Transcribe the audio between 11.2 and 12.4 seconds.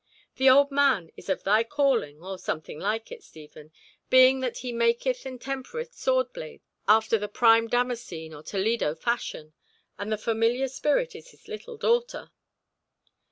his little daughter."